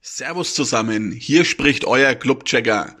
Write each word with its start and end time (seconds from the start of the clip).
Servus 0.00 0.54
zusammen, 0.54 1.10
hier 1.10 1.44
spricht 1.44 1.84
euer 1.84 2.14
Clubchecker. 2.14 2.96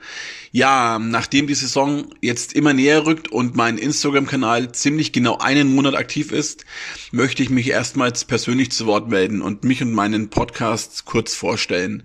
Ja, 0.50 0.98
nachdem 0.98 1.46
die 1.46 1.54
Saison 1.54 2.12
jetzt 2.20 2.54
immer 2.54 2.72
näher 2.72 3.06
rückt 3.06 3.28
und 3.28 3.54
mein 3.54 3.78
Instagram-Kanal 3.78 4.72
ziemlich 4.72 5.12
genau 5.12 5.38
einen 5.38 5.72
Monat 5.72 5.94
aktiv 5.94 6.32
ist, 6.32 6.64
möchte 7.12 7.44
ich 7.44 7.50
mich 7.50 7.70
erstmals 7.70 8.24
persönlich 8.24 8.72
zu 8.72 8.86
Wort 8.86 9.08
melden 9.08 9.42
und 9.42 9.62
mich 9.62 9.80
und 9.80 9.92
meinen 9.92 10.28
Podcast 10.28 11.04
kurz 11.04 11.36
vorstellen. 11.36 12.02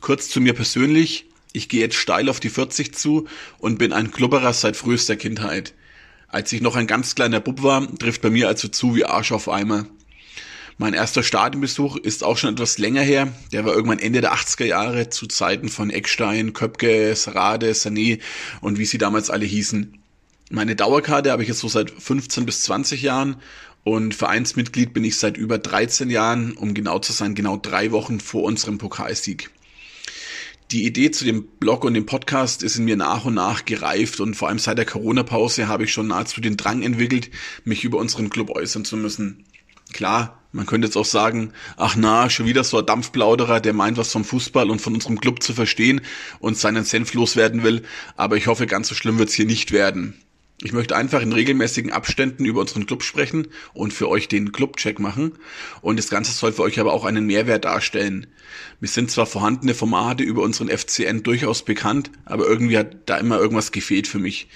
Kurz 0.00 0.28
zu 0.28 0.40
mir 0.40 0.54
persönlich, 0.54 1.26
ich 1.52 1.68
gehe 1.68 1.80
jetzt 1.80 1.96
steil 1.96 2.28
auf 2.28 2.40
die 2.40 2.50
40 2.50 2.96
zu 2.96 3.28
und 3.58 3.78
bin 3.78 3.92
ein 3.92 4.10
Klubberer 4.10 4.52
seit 4.52 4.76
frühester 4.76 5.14
Kindheit. 5.14 5.72
Als 6.26 6.52
ich 6.52 6.62
noch 6.62 6.74
ein 6.74 6.88
ganz 6.88 7.14
kleiner 7.14 7.38
Bub 7.38 7.62
war, 7.62 7.86
trifft 7.96 8.22
bei 8.22 8.30
mir 8.30 8.48
also 8.48 8.66
zu 8.66 8.96
wie 8.96 9.04
Arsch 9.04 9.30
auf 9.30 9.48
Eimer. 9.48 9.86
Mein 10.82 10.94
erster 10.94 11.22
Stadionbesuch 11.22 11.96
ist 11.96 12.24
auch 12.24 12.36
schon 12.36 12.54
etwas 12.54 12.76
länger 12.76 13.02
her. 13.02 13.32
Der 13.52 13.64
war 13.64 13.72
irgendwann 13.72 14.00
Ende 14.00 14.20
der 14.20 14.34
80er 14.34 14.64
Jahre 14.64 15.10
zu 15.10 15.28
Zeiten 15.28 15.68
von 15.68 15.90
Eckstein, 15.90 16.54
Köpke, 16.54 17.14
Sarade, 17.14 17.70
Sané 17.70 18.18
und 18.60 18.80
wie 18.80 18.84
sie 18.84 18.98
damals 18.98 19.30
alle 19.30 19.44
hießen. 19.44 19.96
Meine 20.50 20.74
Dauerkarte 20.74 21.30
habe 21.30 21.42
ich 21.42 21.48
jetzt 21.48 21.60
so 21.60 21.68
seit 21.68 21.92
15 21.92 22.46
bis 22.46 22.62
20 22.62 23.00
Jahren 23.00 23.36
und 23.84 24.12
Vereinsmitglied 24.12 24.92
bin 24.92 25.04
ich 25.04 25.18
seit 25.18 25.36
über 25.36 25.56
13 25.56 26.10
Jahren, 26.10 26.54
um 26.54 26.74
genau 26.74 26.98
zu 26.98 27.12
sein, 27.12 27.36
genau 27.36 27.56
drei 27.56 27.92
Wochen 27.92 28.18
vor 28.18 28.42
unserem 28.42 28.78
Pokalsieg. 28.78 29.50
Die 30.72 30.84
Idee 30.84 31.12
zu 31.12 31.24
dem 31.24 31.46
Blog 31.60 31.84
und 31.84 31.94
dem 31.94 32.06
Podcast 32.06 32.64
ist 32.64 32.74
in 32.74 32.86
mir 32.86 32.96
nach 32.96 33.24
und 33.24 33.34
nach 33.34 33.66
gereift 33.66 34.18
und 34.18 34.34
vor 34.34 34.48
allem 34.48 34.58
seit 34.58 34.78
der 34.78 34.86
Corona-Pause 34.86 35.68
habe 35.68 35.84
ich 35.84 35.92
schon 35.92 36.08
nahezu 36.08 36.40
den 36.40 36.56
Drang 36.56 36.82
entwickelt, 36.82 37.30
mich 37.64 37.84
über 37.84 37.98
unseren 37.98 38.30
Club 38.30 38.50
äußern 38.50 38.84
zu 38.84 38.96
müssen. 38.96 39.44
Klar, 39.92 40.41
man 40.52 40.66
könnte 40.66 40.86
jetzt 40.86 40.96
auch 40.96 41.06
sagen, 41.06 41.52
ach 41.76 41.96
na, 41.96 42.28
schon 42.30 42.46
wieder 42.46 42.62
so 42.62 42.78
ein 42.78 42.86
Dampfplauderer, 42.86 43.60
der 43.60 43.72
meint, 43.72 43.96
was 43.96 44.12
vom 44.12 44.24
Fußball 44.24 44.70
und 44.70 44.80
von 44.80 44.94
unserem 44.94 45.20
Club 45.20 45.42
zu 45.42 45.54
verstehen 45.54 46.02
und 46.40 46.58
seinen 46.58 46.84
Senf 46.84 47.14
loswerden 47.14 47.62
will, 47.62 47.82
aber 48.16 48.36
ich 48.36 48.46
hoffe, 48.46 48.66
ganz 48.66 48.88
so 48.88 48.94
schlimm 48.94 49.18
wird's 49.18 49.34
hier 49.34 49.46
nicht 49.46 49.72
werden. 49.72 50.14
Ich 50.64 50.72
möchte 50.72 50.94
einfach 50.94 51.22
in 51.22 51.32
regelmäßigen 51.32 51.90
Abständen 51.90 52.44
über 52.44 52.60
unseren 52.60 52.86
Club 52.86 53.02
sprechen 53.02 53.48
und 53.74 53.92
für 53.92 54.08
euch 54.08 54.28
den 54.28 54.52
Clubcheck 54.52 55.00
machen. 55.00 55.32
Und 55.80 55.98
das 55.98 56.08
Ganze 56.08 56.30
soll 56.30 56.52
für 56.52 56.62
euch 56.62 56.78
aber 56.78 56.92
auch 56.92 57.04
einen 57.04 57.26
Mehrwert 57.26 57.64
darstellen. 57.64 58.28
Mir 58.78 58.86
sind 58.86 59.10
zwar 59.10 59.26
vorhandene 59.26 59.74
Formate 59.74 60.22
über 60.22 60.42
unseren 60.42 60.68
FCN 60.68 61.24
durchaus 61.24 61.64
bekannt, 61.64 62.12
aber 62.26 62.46
irgendwie 62.46 62.78
hat 62.78 62.94
da 63.06 63.16
immer 63.16 63.40
irgendwas 63.40 63.72
gefehlt 63.72 64.06
für 64.06 64.20
mich. 64.20 64.46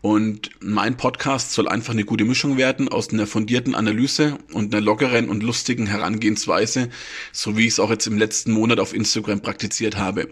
Und 0.00 0.50
mein 0.60 0.96
Podcast 0.96 1.52
soll 1.52 1.68
einfach 1.68 1.92
eine 1.92 2.04
gute 2.04 2.24
Mischung 2.24 2.56
werden 2.56 2.88
aus 2.88 3.12
einer 3.12 3.26
fundierten 3.26 3.74
Analyse 3.74 4.38
und 4.52 4.72
einer 4.72 4.84
lockeren 4.84 5.28
und 5.28 5.42
lustigen 5.42 5.86
Herangehensweise, 5.86 6.88
so 7.32 7.56
wie 7.56 7.66
ich 7.66 7.72
es 7.72 7.80
auch 7.80 7.90
jetzt 7.90 8.06
im 8.06 8.16
letzten 8.16 8.52
Monat 8.52 8.78
auf 8.78 8.94
Instagram 8.94 9.40
praktiziert 9.40 9.96
habe. 9.96 10.28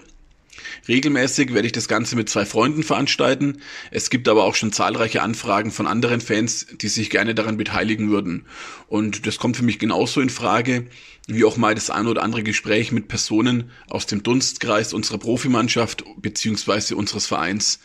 Regelmäßig 0.89 1.53
werde 1.55 1.67
ich 1.67 1.73
das 1.73 1.89
Ganze 1.89 2.17
mit 2.17 2.29
zwei 2.29 2.45
Freunden 2.45 2.83
veranstalten. 2.83 3.59
Es 3.91 4.11
gibt 4.11 4.29
aber 4.29 4.45
auch 4.45 4.55
schon 4.55 4.73
zahlreiche 4.73 5.23
Anfragen 5.23 5.71
von 5.71 5.87
anderen 5.87 6.21
Fans, 6.21 6.67
die 6.81 6.89
sich 6.89 7.11
gerne 7.11 7.35
daran 7.35 7.57
beteiligen 7.57 8.11
würden. 8.11 8.47
Und 8.89 9.27
das 9.27 9.39
kommt 9.39 9.57
für 9.57 9.65
mich 9.65 9.79
genauso 9.79 10.21
in 10.21 10.31
Frage, 10.31 10.87
wie 11.27 11.45
auch 11.45 11.57
mal 11.57 11.75
das 11.75 11.91
ein 11.91 12.07
oder 12.07 12.23
andere 12.23 12.43
Gespräch 12.43 12.93
mit 12.93 13.09
Personen 13.09 13.71
aus 13.89 14.07
dem 14.07 14.23
Dunstkreis 14.23 14.93
unserer 14.93 15.19
Profimannschaft 15.19 16.05
bzw. 16.19 16.95
unseres 16.95 17.27
Vereins. 17.27 17.81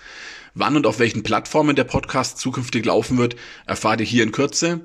Wann 0.54 0.76
und 0.76 0.86
auf 0.86 1.00
welchen 1.00 1.24
Plattformen 1.24 1.76
der 1.76 1.86
Podcast 1.86 2.38
zukünftig 2.38 2.86
laufen 2.86 3.18
wird, 3.18 3.36
erfahrt 3.66 4.02
ihr 4.02 4.06
hier 4.06 4.24
in 4.24 4.32
Kürze. 4.32 4.82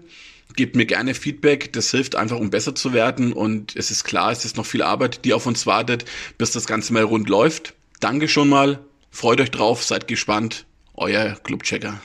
Gebt 0.55 0.77
mir 0.77 0.87
gerne 0.87 1.15
Feedback, 1.15 1.73
das 1.73 1.91
hilft 1.91 2.15
einfach, 2.15 2.39
um 2.39 2.51
besser 2.51 2.75
zu 2.75 2.93
werden 2.93 3.33
und 3.33 3.75
es 3.75 3.91
ist 3.91 4.05
klar, 4.05 4.31
es 4.31 4.45
ist 4.45 4.57
noch 4.57 4.65
viel 4.65 4.83
Arbeit, 4.83 5.25
die 5.25 5.35
auf 5.35 5.45
uns 5.45 5.67
wartet, 5.67 6.05
bis 6.39 6.53
das 6.53 6.67
Ganze 6.67 6.93
mal 6.93 7.03
rund 7.03 7.29
läuft. 7.29 7.75
Danke 8.01 8.29
schon 8.29 8.49
mal, 8.49 8.81
freut 9.11 9.41
euch 9.41 9.51
drauf, 9.51 9.83
seid 9.83 10.07
gespannt, 10.09 10.67
euer 10.95 11.35
Clubchecker. 11.43 12.01